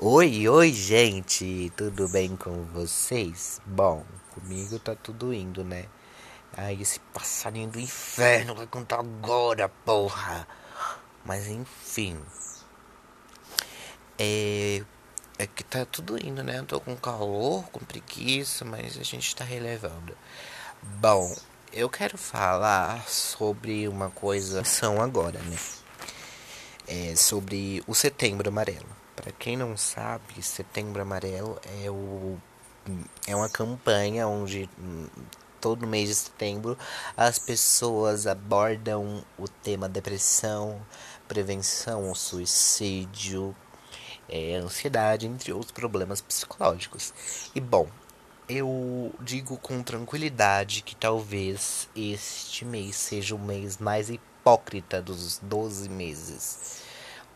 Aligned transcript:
Oi, 0.00 0.48
oi, 0.48 0.72
gente, 0.72 1.72
tudo 1.76 2.08
bem 2.08 2.36
com 2.36 2.62
vocês? 2.66 3.60
Bom, 3.66 4.04
comigo 4.32 4.78
tá 4.78 4.94
tudo 4.94 5.34
indo, 5.34 5.64
né? 5.64 5.86
Ai, 6.56 6.78
esse 6.80 7.00
passarinho 7.12 7.68
do 7.68 7.80
inferno 7.80 8.54
vai 8.54 8.68
contar 8.68 9.00
agora, 9.00 9.68
porra! 9.68 10.46
Mas 11.24 11.48
enfim. 11.48 12.16
É. 14.16 14.84
É 15.36 15.48
que 15.48 15.64
tá 15.64 15.84
tudo 15.84 16.16
indo, 16.16 16.44
né? 16.44 16.60
Eu 16.60 16.64
tô 16.64 16.80
com 16.80 16.94
calor, 16.96 17.64
com 17.70 17.80
preguiça, 17.80 18.64
mas 18.64 18.96
a 18.96 19.02
gente 19.02 19.34
tá 19.34 19.42
relevando. 19.42 20.16
Bom, 21.00 21.34
eu 21.72 21.90
quero 21.90 22.16
falar 22.16 23.04
sobre 23.08 23.88
uma 23.88 24.10
coisa 24.10 24.62
são 24.62 25.02
agora, 25.02 25.40
né? 25.40 25.58
É 26.86 27.16
sobre 27.16 27.82
o 27.88 27.96
setembro 27.96 28.48
amarelo. 28.48 28.97
Para 29.18 29.32
quem 29.32 29.56
não 29.56 29.76
sabe, 29.76 30.40
Setembro 30.40 31.02
Amarelo 31.02 31.60
é, 31.82 31.90
o, 31.90 32.38
é 33.26 33.34
uma 33.34 33.48
campanha 33.48 34.28
onde 34.28 34.70
hum, 34.78 35.08
todo 35.60 35.88
mês 35.88 36.08
de 36.08 36.14
setembro 36.14 36.78
as 37.16 37.36
pessoas 37.36 38.28
abordam 38.28 39.24
o 39.36 39.48
tema 39.48 39.88
depressão, 39.88 40.80
prevenção 41.26 42.14
suicídio, 42.14 43.56
é, 44.28 44.54
ansiedade, 44.54 45.26
entre 45.26 45.52
outros 45.52 45.72
problemas 45.72 46.20
psicológicos. 46.20 47.12
E 47.52 47.60
bom, 47.60 47.88
eu 48.48 49.12
digo 49.18 49.58
com 49.58 49.82
tranquilidade 49.82 50.80
que 50.82 50.94
talvez 50.94 51.88
este 51.96 52.64
mês 52.64 52.94
seja 52.94 53.34
o 53.34 53.38
mês 53.38 53.78
mais 53.78 54.10
hipócrita 54.10 55.02
dos 55.02 55.38
12 55.38 55.88
meses. 55.88 56.84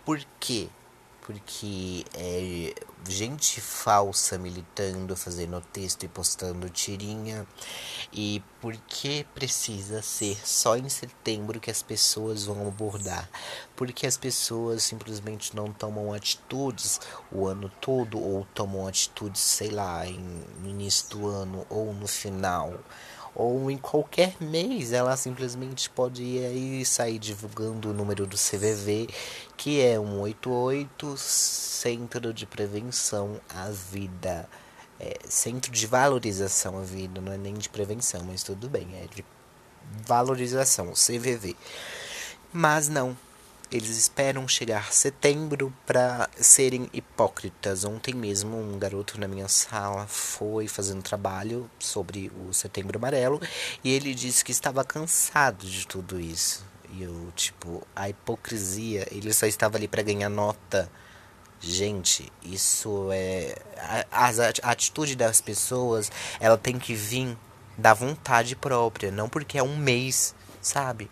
Por 0.04 0.24
quê? 0.38 0.68
Porque 1.22 2.04
é 2.14 2.74
gente 3.08 3.60
falsa 3.60 4.38
militando, 4.38 5.16
fazendo 5.16 5.60
texto 5.72 6.04
e 6.04 6.08
postando 6.08 6.68
tirinha. 6.68 7.46
E 8.12 8.42
porque 8.60 9.26
precisa 9.34 10.02
ser 10.02 10.36
só 10.46 10.76
em 10.76 10.88
setembro 10.88 11.60
que 11.60 11.70
as 11.70 11.82
pessoas 11.82 12.44
vão 12.44 12.66
abordar? 12.66 13.28
Porque 13.74 14.06
as 14.06 14.16
pessoas 14.16 14.82
simplesmente 14.82 15.56
não 15.56 15.72
tomam 15.72 16.12
atitudes 16.12 17.00
o 17.30 17.46
ano 17.46 17.70
todo 17.80 18.20
ou 18.20 18.46
tomam 18.54 18.86
atitudes, 18.86 19.40
sei 19.40 19.70
lá, 19.70 20.06
em, 20.06 20.44
no 20.60 20.68
início 20.68 21.08
do 21.10 21.28
ano 21.28 21.66
ou 21.70 21.92
no 21.92 22.06
final 22.06 22.78
ou 23.34 23.70
em 23.70 23.78
qualquer 23.78 24.34
mês 24.40 24.92
ela 24.92 25.16
simplesmente 25.16 25.88
pode 25.88 26.22
ir 26.22 26.44
aí 26.44 26.84
sair 26.84 27.18
divulgando 27.18 27.90
o 27.90 27.94
número 27.94 28.26
do 28.26 28.36
CVV, 28.36 29.08
que 29.56 29.80
é 29.80 29.96
188 29.96 31.16
Centro 31.16 32.32
de 32.32 32.46
Prevenção 32.46 33.40
à 33.48 33.68
Vida. 33.70 34.48
É, 35.00 35.18
centro 35.28 35.72
de 35.72 35.86
valorização 35.86 36.78
à 36.78 36.82
vida, 36.82 37.20
não 37.20 37.32
é 37.32 37.36
nem 37.36 37.54
de 37.54 37.68
prevenção, 37.68 38.22
mas 38.24 38.44
tudo 38.44 38.68
bem, 38.68 38.86
é 39.02 39.06
de 39.12 39.24
valorização, 40.06 40.92
CVV. 40.92 41.56
Mas 42.52 42.88
não, 42.88 43.16
eles 43.76 43.96
esperam 43.96 44.46
chegar 44.46 44.92
setembro 44.92 45.72
para 45.86 46.28
serem 46.36 46.88
hipócritas. 46.92 47.84
Ontem 47.84 48.14
mesmo, 48.14 48.56
um 48.56 48.78
garoto 48.78 49.18
na 49.18 49.26
minha 49.26 49.48
sala 49.48 50.06
foi 50.06 50.68
fazendo 50.68 51.02
trabalho 51.02 51.70
sobre 51.78 52.30
o 52.46 52.52
Setembro 52.52 52.98
Amarelo 52.98 53.40
e 53.82 53.90
ele 53.92 54.14
disse 54.14 54.44
que 54.44 54.52
estava 54.52 54.84
cansado 54.84 55.66
de 55.66 55.86
tudo 55.86 56.20
isso. 56.20 56.64
E 56.92 57.02
eu, 57.02 57.32
tipo, 57.34 57.86
a 57.96 58.08
hipocrisia, 58.08 59.06
ele 59.10 59.32
só 59.32 59.46
estava 59.46 59.78
ali 59.78 59.88
para 59.88 60.02
ganhar 60.02 60.28
nota. 60.28 60.90
Gente, 61.60 62.30
isso 62.42 63.08
é. 63.12 63.54
A, 64.10 64.28
a 64.28 64.70
atitude 64.70 65.16
das 65.16 65.40
pessoas, 65.40 66.10
ela 66.38 66.58
tem 66.58 66.78
que 66.78 66.94
vir 66.94 67.38
da 67.78 67.94
vontade 67.94 68.54
própria, 68.54 69.10
não 69.10 69.28
porque 69.28 69.56
é 69.56 69.62
um 69.62 69.76
mês, 69.76 70.34
sabe? 70.60 71.10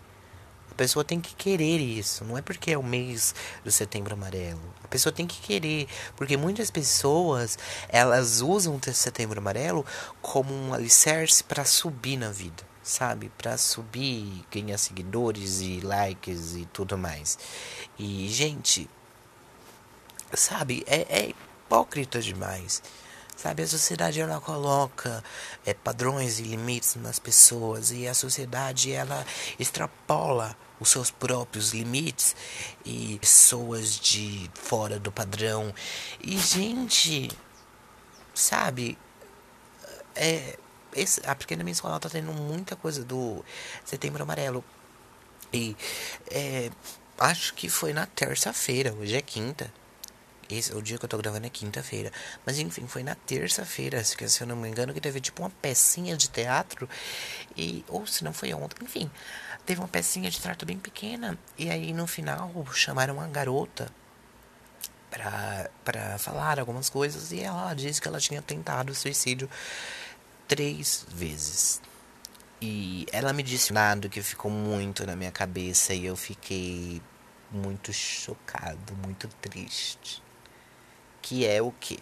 A 0.71 0.73
pessoa 0.73 1.03
tem 1.03 1.19
que 1.19 1.35
querer 1.35 1.79
isso, 1.79 2.23
não 2.23 2.37
é 2.37 2.41
porque 2.41 2.71
é 2.71 2.77
o 2.77 2.83
mês 2.83 3.35
do 3.63 3.69
setembro 3.69 4.13
amarelo. 4.13 4.61
A 4.83 4.87
pessoa 4.87 5.11
tem 5.11 5.27
que 5.27 5.39
querer, 5.41 5.87
porque 6.15 6.37
muitas 6.37 6.71
pessoas, 6.71 7.59
elas 7.89 8.41
usam 8.41 8.75
o 8.77 8.93
setembro 8.93 9.39
amarelo 9.39 9.85
como 10.21 10.53
um 10.53 10.73
alicerce 10.73 11.43
para 11.43 11.65
subir 11.65 12.15
na 12.15 12.31
vida, 12.31 12.63
sabe? 12.81 13.29
Para 13.37 13.57
subir, 13.57 14.45
ganhar 14.49 14.77
seguidores 14.77 15.59
e 15.59 15.81
likes 15.81 16.55
e 16.55 16.65
tudo 16.65 16.97
mais. 16.97 17.37
E, 17.99 18.29
gente, 18.29 18.89
sabe, 20.33 20.83
é, 20.87 21.05
é 21.09 21.29
hipócrita 21.29 22.21
demais. 22.21 22.81
Sabe, 23.41 23.63
a 23.63 23.67
sociedade 23.67 24.21
ela 24.21 24.39
coloca 24.39 25.23
é, 25.65 25.73
padrões 25.73 26.37
e 26.39 26.43
limites 26.43 26.93
nas 26.93 27.17
pessoas 27.17 27.89
e 27.89 28.07
a 28.07 28.13
sociedade 28.13 28.91
ela 28.91 29.25
extrapola 29.57 30.55
os 30.79 30.89
seus 30.89 31.09
próprios 31.09 31.73
limites 31.73 32.35
e 32.85 33.17
pessoas 33.19 33.99
de 33.99 34.47
fora 34.53 34.99
do 34.99 35.11
padrão. 35.11 35.73
E 36.23 36.37
gente, 36.37 37.31
sabe, 38.31 38.95
é 40.15 40.59
esse, 40.95 41.19
a 41.25 41.33
pequena 41.33 41.63
minha 41.63 41.73
escola 41.73 41.99
tá 41.99 42.11
tendo 42.11 42.31
muita 42.31 42.75
coisa 42.75 43.03
do 43.03 43.43
Setembro 43.83 44.21
Amarelo. 44.21 44.63
E 45.51 45.75
é, 46.29 46.69
acho 47.17 47.55
que 47.55 47.69
foi 47.69 47.91
na 47.91 48.05
terça-feira, 48.05 48.93
hoje 48.93 49.15
é 49.15 49.21
quinta. 49.23 49.73
Esse, 50.51 50.73
o 50.75 50.81
dia 50.81 50.97
que 50.97 51.05
eu 51.05 51.09
tô 51.09 51.17
gravando 51.17 51.47
é 51.47 51.49
quinta-feira. 51.49 52.11
Mas 52.45 52.59
enfim, 52.59 52.85
foi 52.85 53.03
na 53.03 53.15
terça-feira, 53.15 54.03
se 54.03 54.41
eu 54.41 54.47
não 54.47 54.55
me 54.55 54.67
engano, 54.67 54.93
que 54.93 54.99
teve 54.99 55.21
tipo 55.21 55.41
uma 55.41 55.49
pecinha 55.49 56.17
de 56.17 56.29
teatro. 56.29 56.89
E, 57.55 57.85
ou 57.87 58.05
se 58.05 58.23
não 58.23 58.33
foi 58.33 58.53
ontem, 58.53 58.83
enfim. 58.83 59.09
Teve 59.65 59.79
uma 59.79 59.87
pecinha 59.87 60.29
de 60.29 60.39
teatro 60.39 60.65
bem 60.65 60.77
pequena. 60.77 61.37
E 61.57 61.69
aí 61.69 61.93
no 61.93 62.05
final 62.05 62.51
chamaram 62.73 63.15
uma 63.15 63.27
garota 63.27 63.89
pra, 65.09 65.69
pra 65.85 66.17
falar 66.17 66.59
algumas 66.59 66.89
coisas. 66.89 67.31
E 67.31 67.39
ela 67.39 67.73
disse 67.73 68.01
que 68.01 68.07
ela 68.07 68.19
tinha 68.19 68.41
tentado 68.41 68.93
suicídio 68.93 69.49
três 70.47 71.05
vezes. 71.09 71.81
E 72.61 73.05
ela 73.11 73.31
me 73.31 73.41
disse 73.41 73.71
nada 73.71 74.09
que 74.09 74.21
ficou 74.21 74.51
muito 74.51 75.05
na 75.05 75.15
minha 75.15 75.31
cabeça 75.31 75.93
e 75.93 76.05
eu 76.05 76.15
fiquei 76.15 77.01
muito 77.51 77.91
chocado, 77.93 78.95
muito 78.97 79.27
triste 79.41 80.21
que 81.21 81.45
é 81.45 81.61
o 81.61 81.71
que? 81.71 81.99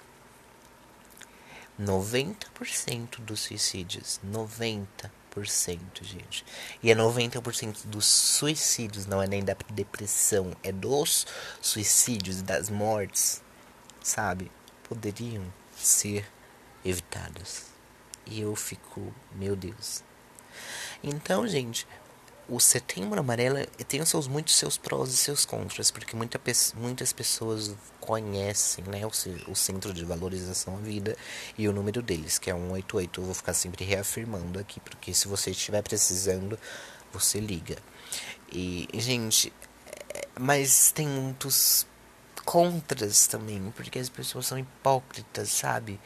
90% 1.80 3.22
dos 3.22 3.40
suicídios, 3.40 4.19
90%, 4.25 5.09
gente. 6.02 6.46
E 6.84 6.91
é 6.91 6.96
90% 6.96 7.85
dos 7.85 8.06
suicídios, 8.06 9.06
não 9.06 9.22
é 9.22 9.28
nem 9.28 9.44
da 9.44 9.56
depressão, 9.69 10.52
é 10.62 10.72
dos 10.72 11.25
suicídios, 11.62 12.41
das 12.41 12.69
mortes, 12.69 13.41
sabe? 14.02 14.52
Poderiam 14.84 15.46
ser 15.75 16.28
evitados. 16.84 17.68
E 18.25 18.41
eu 18.41 18.56
fico, 18.56 19.13
meu 19.34 19.56
Deus. 19.56 20.03
Então, 21.01 21.47
gente, 21.47 21.88
o 22.50 22.60
Setembro 22.60 23.20
Amarelo 23.20 23.66
tem 23.88 24.02
os 24.02 24.10
seus, 24.10 24.28
muitos 24.28 24.56
seus 24.56 24.78
prós 24.78 25.10
e 25.10 25.18
seus 25.18 25.46
contras, 25.46 25.92
porque 25.92 26.16
muita, 26.16 26.42
muitas 26.76 27.14
pessoas 27.14 27.76
conhecem 28.00 28.84
né, 28.86 29.06
o, 29.06 29.52
o 29.52 29.56
Centro 29.56 29.94
de 29.94 30.04
Valorização 30.04 30.76
à 30.76 30.80
Vida 30.80 31.16
e 31.58 31.68
o 31.68 31.72
número 31.72 32.02
deles, 32.02 32.40
que 32.40 32.50
é 32.50 32.54
188. 32.54 33.22
Eu 33.22 33.26
vou 33.26 33.34
ficar 33.36 33.54
sempre 33.54 33.86
reafirmando 33.86 34.60
aqui, 34.60 34.80
porque 34.80 35.14
se 35.14 35.28
você 35.28 35.52
estiver 35.52 35.84
precisando, 35.84 36.58
você 37.14 37.40
liga. 37.40 37.78
E, 38.52 38.88
gente, 38.96 39.54
é, 40.14 40.28
mas 40.40 40.92
tem 40.92 41.08
muitos 41.08 41.86
contras 42.44 43.28
também, 43.28 43.72
porque 43.76 44.00
as 44.00 44.10
pessoas 44.10 44.48
são 44.48 44.57
hipócritas, 44.57 45.50
sabe? 45.50 46.00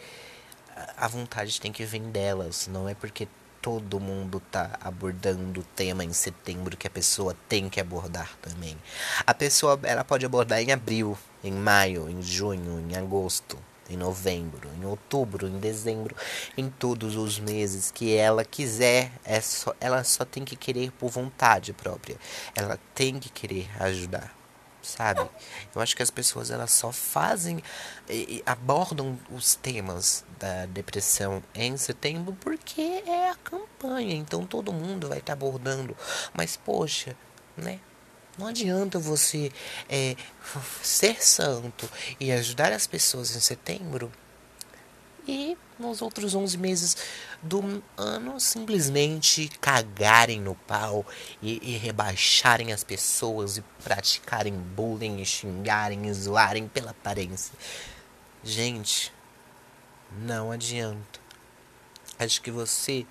A 0.98 1.07
vontade 1.07 1.62
tem 1.62 1.72
que 1.72 1.86
vir 1.86 2.01
delas, 2.01 2.68
não 2.68 2.90
é 2.90 2.94
porque 2.94 3.30
todo 3.63 3.98
mundo 3.98 4.42
tá 4.51 4.77
abordando 4.81 5.62
o 5.62 5.63
tema 5.63 6.04
em 6.04 6.12
setembro 6.12 6.75
que 6.75 6.86
a 6.86 6.89
pessoa 6.89 7.33
tem 7.48 7.69
que 7.69 7.80
abordar 7.80 8.38
também. 8.42 8.77
A 9.25 9.33
pessoa 9.33 9.80
ela 9.83 10.04
pode 10.04 10.25
abordar 10.25 10.62
em 10.62 10.74
abril, 10.74 11.18
em 11.42 11.54
maio, 11.54 12.10
em 12.10 12.21
junho, 12.21 12.86
em 12.86 12.98
agosto, 12.98 13.57
em 13.89 13.95
novembro, 13.95 14.69
em 14.77 14.86
outubro, 14.86 15.48
em 15.48 15.60
dezembro, 15.60 16.13
em 16.57 16.69
todos 16.69 17.15
os 17.15 17.39
meses 17.39 17.89
que 17.89 18.13
ela 18.13 18.44
quiser, 18.44 19.13
é 19.24 19.39
só, 19.39 19.74
ela 19.80 20.04
só 20.04 20.25
tem 20.25 20.44
que 20.44 20.57
querer 20.57 20.92
por 20.92 21.09
vontade 21.09 21.71
própria. 21.71 22.18
Ela 22.54 22.77
tem 22.94 23.18
que 23.18 23.30
querer 23.30 23.69
ajudar 23.81 24.43
sabe? 24.83 25.27
Eu 25.74 25.81
acho 25.81 25.95
que 25.95 26.03
as 26.03 26.12
pessoas 26.12 26.51
elas 26.51 26.71
só 26.71 26.91
fazem 26.91 27.63
e, 28.09 28.44
abordam 28.45 29.18
os 29.31 29.56
temas 29.56 30.24
da 30.38 30.65
depressão 30.68 31.41
em 31.56 31.75
setembro 31.77 32.38
porque 32.39 33.03
é 33.07 33.30
a 33.30 33.35
campanha, 33.35 34.13
então 34.13 34.45
todo 34.45 34.74
mundo 34.74 35.07
vai 35.07 35.19
estar 35.19 35.27
tá 35.27 35.33
abordando. 35.33 35.95
Mas 36.33 36.56
poxa, 36.57 37.15
né? 37.57 37.80
Não 38.38 38.47
adianta 38.47 38.97
você 38.97 39.51
é, 39.88 40.15
ser 40.81 41.24
santo 41.24 41.88
e 42.19 42.31
ajudar 42.31 42.74
as 42.74 42.88
pessoas 42.88 43.35
em 43.35 43.39
setembro 43.39 44.12
e 45.28 45.58
nos 45.80 46.02
outros 46.02 46.36
11 46.36 46.58
meses 46.58 46.98
do 47.42 47.84
ano 47.98 48.40
simplesmente 48.40 49.50
cagarem 49.60 50.40
no 50.40 50.56
pau 50.56 51.06
e, 51.42 51.60
e, 51.62 51.78
rebaixarem 51.78 52.72
as 52.72 52.84
pessoas 52.84 53.58
e 53.58 53.62
praticarem 53.84 54.54
bullying 54.54 55.22
e 55.22 55.25
xingarem 55.25 56.08
e 56.08 56.14
zoarem 56.14 56.68
pela 56.68 56.92
aparência. 56.92 57.54
Gente, 58.44 59.12
não 60.12 60.52
adianta. 60.52 61.20
Acho 62.19 62.42
que 62.42 62.52
você 62.52 63.06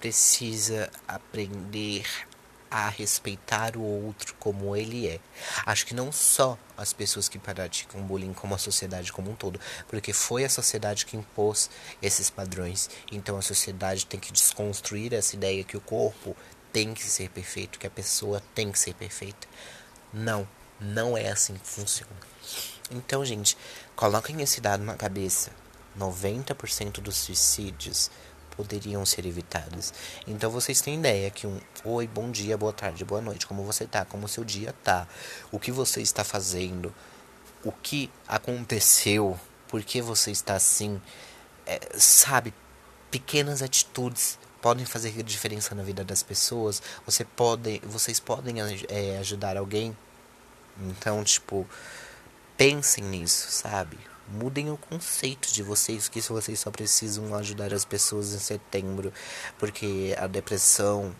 precisa 0.00 0.90
aprender 1.06 2.06
a 2.72 2.88
respeitar 2.88 3.76
o 3.76 3.82
outro 3.82 4.34
como 4.38 4.74
ele 4.74 5.06
é. 5.06 5.20
Acho 5.66 5.84
que 5.84 5.92
não 5.92 6.10
só 6.10 6.56
as 6.74 6.90
pessoas 6.90 7.28
que 7.28 7.38
praticam 7.38 8.00
bullying, 8.00 8.32
como 8.32 8.54
a 8.54 8.58
sociedade 8.58 9.12
como 9.12 9.30
um 9.30 9.34
todo, 9.34 9.60
porque 9.88 10.14
foi 10.14 10.42
a 10.42 10.48
sociedade 10.48 11.04
que 11.04 11.14
impôs 11.14 11.68
esses 12.00 12.30
padrões. 12.30 12.88
Então 13.12 13.36
a 13.36 13.42
sociedade 13.42 14.06
tem 14.06 14.18
que 14.18 14.32
desconstruir 14.32 15.12
essa 15.12 15.36
ideia 15.36 15.62
que 15.62 15.76
o 15.76 15.82
corpo 15.82 16.34
tem 16.72 16.94
que 16.94 17.04
ser 17.04 17.28
perfeito, 17.28 17.78
que 17.78 17.86
a 17.86 17.90
pessoa 17.90 18.42
tem 18.54 18.72
que 18.72 18.78
ser 18.78 18.94
perfeita. 18.94 19.46
Não, 20.10 20.48
não 20.80 21.14
é 21.14 21.28
assim 21.28 21.54
que 21.54 21.66
funciona. 21.66 22.10
Então, 22.90 23.22
gente, 23.22 23.54
coloquem 23.94 24.40
esse 24.40 24.62
dado 24.62 24.82
na 24.82 24.96
cabeça. 24.96 25.50
90% 25.98 27.00
dos 27.00 27.16
suicídios 27.18 28.10
poderiam 28.56 29.04
ser 29.04 29.26
evitadas. 29.26 29.92
Então 30.26 30.50
vocês 30.50 30.80
têm 30.80 30.98
ideia 30.98 31.30
que 31.30 31.46
um 31.46 31.60
oi, 31.84 32.06
bom 32.06 32.30
dia, 32.30 32.56
boa 32.56 32.72
tarde, 32.72 33.04
boa 33.04 33.20
noite, 33.20 33.46
como 33.46 33.64
você 33.64 33.86
tá, 33.86 34.04
como 34.04 34.28
seu 34.28 34.44
dia 34.44 34.74
tá, 34.84 35.06
o 35.50 35.58
que 35.58 35.72
você 35.72 36.00
está 36.00 36.22
fazendo, 36.22 36.94
o 37.64 37.72
que 37.72 38.10
aconteceu, 38.28 39.38
por 39.68 39.82
que 39.82 40.00
você 40.00 40.30
está 40.30 40.54
assim, 40.54 41.00
é, 41.66 41.80
sabe, 41.98 42.52
pequenas 43.10 43.62
atitudes 43.62 44.38
podem 44.60 44.86
fazer 44.86 45.10
diferença 45.22 45.74
na 45.74 45.82
vida 45.82 46.04
das 46.04 46.22
pessoas. 46.22 46.80
Você 47.04 47.24
pode, 47.24 47.80
vocês 47.84 48.20
podem 48.20 48.56
é, 48.88 49.18
ajudar 49.18 49.56
alguém. 49.56 49.96
Então, 50.80 51.22
tipo, 51.24 51.66
pensem 52.56 53.04
nisso, 53.04 53.50
sabe? 53.50 53.98
Mudem 54.28 54.70
o 54.70 54.76
conceito 54.76 55.52
de 55.52 55.62
vocês, 55.62 56.08
que 56.08 56.20
vocês 56.20 56.60
só 56.60 56.70
precisam 56.70 57.34
ajudar 57.34 57.74
as 57.74 57.84
pessoas 57.84 58.32
em 58.32 58.38
setembro, 58.38 59.12
porque 59.58 60.14
a 60.18 60.26
depressão 60.26 61.14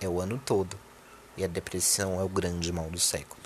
é 0.00 0.08
o 0.08 0.20
ano 0.20 0.40
todo 0.44 0.78
e 1.36 1.44
a 1.44 1.48
depressão 1.48 2.20
é 2.20 2.24
o 2.24 2.28
grande 2.28 2.72
mal 2.72 2.90
do 2.90 2.98
século, 2.98 3.42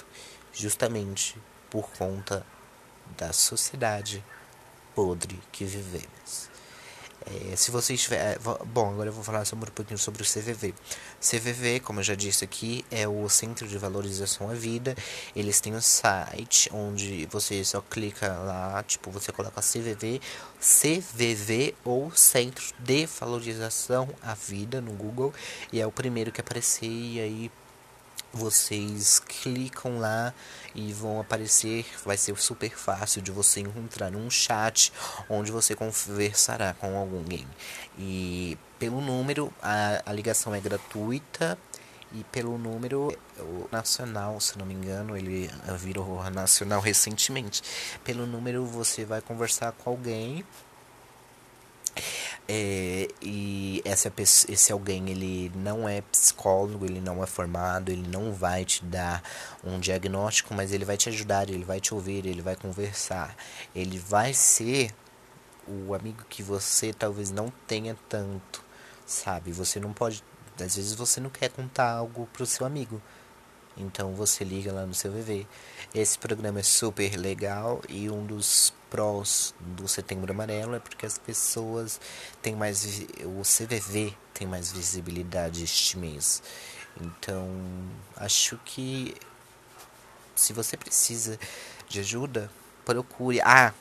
justamente 0.53 1.37
por 1.71 1.89
conta 1.91 2.45
da 3.17 3.33
sociedade 3.33 4.25
podre 4.95 5.39
que 5.53 5.65
vivemos. 5.65 6.58
É, 7.29 7.57
se 7.57 7.71
você 7.71 7.95
estiver. 7.95 8.17
É, 8.17 8.39
bom, 8.39 8.91
agora 8.91 9.11
eu 9.11 9.13
vou 9.13 9.23
falar 9.23 9.45
sobre 9.45 9.69
um 9.71 9.73
pouquinho 9.73 9.99
sobre 9.99 10.23
o 10.23 10.25
CVV. 10.25 10.75
CVV, 11.21 11.81
como 11.81 12.01
eu 12.01 12.05
já 12.05 12.15
disse 12.15 12.45
aqui, 12.45 12.85
é 12.91 13.07
o 13.07 13.29
Centro 13.29 13.69
de 13.69 13.77
Valorização 13.77 14.51
à 14.51 14.55
Vida. 14.55 14.97
Eles 15.37 15.61
têm 15.61 15.75
um 15.75 15.81
site 15.81 16.71
onde 16.73 17.27
você 17.27 17.63
só 17.65 17.81
clica 17.83 18.29
lá, 18.29 18.83
tipo, 18.83 19.11
você 19.11 19.31
coloca 19.31 19.61
CVV, 19.61 20.21
CVV 20.59 21.75
ou 21.85 22.11
Centro 22.13 22.65
de 22.79 23.07
Valorização 23.07 24.09
à 24.23 24.35
Vida 24.35 24.81
no 24.81 24.93
Google. 24.93 25.33
E 25.73 25.81
é 25.81 25.87
o 25.87 25.93
primeiro 25.93 26.33
que 26.33 26.41
aparecer 26.41 26.87
e 26.87 27.21
aí 27.21 27.51
vocês 28.33 29.21
clicam 29.21 29.99
lá 29.99 30.35
e 30.75 30.93
vão 30.93 31.21
aparecer, 31.21 31.87
vai 32.05 32.17
ser 32.17 32.37
super 32.39 32.77
fácil 32.77 33.23
de 33.23 33.31
você 33.31 33.61
encontrar 33.61 34.15
um 34.15 34.31
chat 34.31 34.93
onde 35.29 35.51
você 35.51 35.75
conversará 35.75 36.75
com 36.75 36.97
alguém. 36.97 37.47
E 37.99 38.59
pelo 38.79 39.01
número, 39.01 39.53
a, 39.63 40.03
a 40.05 40.13
ligação 40.13 40.55
é 40.55 40.61
gratuita 40.61 41.59
e 42.13 42.25
pelo 42.25 42.57
número 42.57 43.17
o 43.39 43.69
nacional, 43.71 44.41
se 44.41 44.59
não 44.59 44.65
me 44.65 44.75
engano, 44.75 45.17
ele 45.17 45.51
virou 45.79 46.23
nacional 46.31 46.81
recentemente. 46.81 47.63
Pelo 48.05 48.27
número 48.27 48.65
você 48.65 49.05
vai 49.05 49.21
conversar 49.21 49.73
com 49.73 49.91
alguém 49.91 50.45
é, 52.49 53.09
e 53.21 53.83
essa, 53.85 54.13
esse 54.19 54.73
alguém 54.73 55.09
ele 55.11 55.53
não 55.55 55.89
é 55.89 56.01
psicólogo, 56.01 56.85
ele 56.85 57.01
não 57.01 57.23
é 57.23 57.27
formado, 57.27 57.91
ele 57.91 58.09
não 58.09 58.33
vai 58.33 58.65
te 58.65 58.85
dar 58.85 59.23
um 59.63 59.79
diagnóstico, 59.79 60.55
mas 60.55 60.73
ele 60.73 60.85
vai 60.85 60.97
te 60.97 61.09
ajudar, 61.09 61.51
ele 61.51 61.65
vai 61.65 61.81
te 61.81 61.93
ouvir, 61.93 62.27
ele 62.27 62.43
vai 62.43 62.57
conversar, 62.57 63.37
ele 63.75 63.99
vai 63.99 64.33
ser 64.33 64.95
o 65.67 65.95
amigo 65.95 66.25
que 66.29 66.43
você 66.43 66.93
talvez 66.93 67.31
não 67.31 67.53
tenha 67.67 67.97
tanto, 68.09 68.65
sabe? 69.07 69.53
Você 69.53 69.79
não 69.79 69.93
pode, 69.93 70.25
às 70.55 70.77
vezes 70.77 70.95
você 70.95 71.21
não 71.21 71.31
quer 71.31 71.51
contar 71.51 71.91
algo 71.91 72.27
pro 72.33 72.47
seu 72.47 72.67
amigo, 72.67 73.03
então 73.77 74.15
você 74.15 74.45
liga 74.45 74.73
lá 74.73 74.87
no 74.87 74.95
seu 74.95 75.13
VV. 75.13 75.47
Esse 75.95 76.19
programa 76.19 76.61
é 76.61 76.63
super 76.63 77.15
legal 77.17 77.81
e 77.89 78.11
um 78.11 78.25
dos 78.25 78.73
prós 78.91 79.55
do 79.61 79.87
Setembro 79.87 80.33
Amarelo 80.33 80.75
é 80.75 80.81
porque 80.81 81.07
as 81.07 81.19
pessoas 81.19 82.01
têm 82.43 82.55
mais 82.55 83.07
o 83.25 83.43
CVV 83.43 84.15
tem 84.39 84.47
mais 84.47 84.71
visibilidade 84.71 85.65
este 85.65 85.99
mês. 85.99 86.43
Então, 87.01 87.49
acho 88.17 88.57
que 88.65 89.17
se 90.35 90.53
você 90.53 90.77
precisa 90.77 91.39
de 91.89 92.01
ajuda, 92.01 92.51
procure. 92.85 93.41
Ah, 93.41 93.73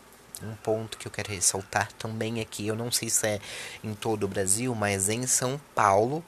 um 0.42 0.56
ponto 0.56 0.98
que 0.98 1.08
eu 1.08 1.12
quero 1.12 1.32
ressaltar 1.32 1.92
também 1.94 2.42
aqui, 2.42 2.68
eu 2.68 2.76
não 2.76 2.92
sei 2.92 3.10
se 3.10 3.28
é 3.28 3.40
em 3.84 3.94
todo 3.94 4.24
o 4.24 4.28
Brasil, 4.28 4.74
mas 4.74 5.10
em 5.10 5.26
São 5.28 5.60
Paulo 5.74 6.24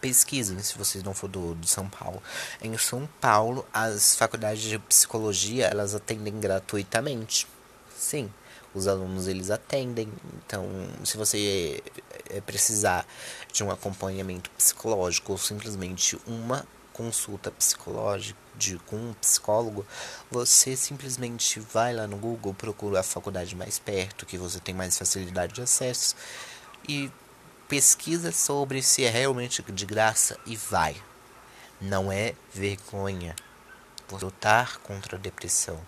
pesquisem 0.00 0.58
se 0.58 0.76
vocês 0.76 1.02
não 1.02 1.14
for 1.14 1.28
do, 1.28 1.54
de 1.56 1.68
São 1.68 1.88
Paulo. 1.88 2.22
Em 2.60 2.76
São 2.76 3.08
Paulo, 3.20 3.66
as 3.72 4.16
faculdades 4.16 4.62
de 4.62 4.78
psicologia, 4.78 5.66
elas 5.66 5.94
atendem 5.94 6.38
gratuitamente. 6.38 7.46
Sim, 7.96 8.30
os 8.74 8.86
alunos 8.88 9.28
eles 9.28 9.50
atendem. 9.50 10.12
Então, 10.44 10.66
se 11.04 11.16
você 11.16 11.82
é, 12.28 12.40
precisar 12.40 13.06
de 13.52 13.62
um 13.62 13.70
acompanhamento 13.70 14.50
psicológico 14.50 15.32
ou 15.32 15.38
simplesmente 15.38 16.18
uma 16.26 16.66
consulta 16.92 17.50
psicológica 17.50 18.38
de, 18.56 18.78
com 18.80 18.96
um 18.96 19.14
psicólogo, 19.14 19.84
você 20.30 20.76
simplesmente 20.76 21.58
vai 21.58 21.92
lá 21.92 22.06
no 22.06 22.16
Google, 22.16 22.54
procura 22.54 23.00
a 23.00 23.02
faculdade 23.02 23.54
mais 23.56 23.78
perto, 23.78 24.26
que 24.26 24.38
você 24.38 24.60
tem 24.60 24.74
mais 24.74 24.96
facilidade 24.96 25.54
de 25.54 25.62
acesso 25.62 26.14
e 26.88 27.10
pesquisa 27.68 28.30
sobre 28.30 28.82
se 28.82 29.04
é 29.04 29.10
realmente 29.10 29.62
de 29.62 29.86
graça 29.86 30.38
e 30.46 30.56
vai. 30.56 30.96
Não 31.80 32.10
é 32.10 32.34
vergonha. 32.52 33.34
Lutar 34.12 34.78
contra 34.78 35.16
a 35.16 35.18
depressão. 35.18 35.80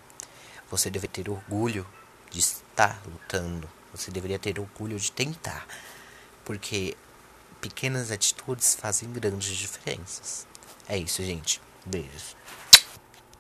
Você 0.71 0.91
deve 0.91 1.07
ter 1.09 1.29
orgulho 1.29 1.87
de 2.31 2.39
estar 2.41 3.01
lutando. 3.07 3.69
Você 3.93 4.11
deveria 4.11 4.39
ter 4.39 4.59
orgulho 4.59 4.99
de 4.99 5.11
tentar. 5.13 5.67
Porque 6.45 6.97
pequenas 7.61 8.11
atitudes 8.11 8.75
fazem 8.75 9.13
grandes 9.13 9.57
diferenças. 9.57 10.47
É 10.89 10.97
isso, 10.97 11.23
gente. 11.23 11.61
Beijos. 11.85 12.37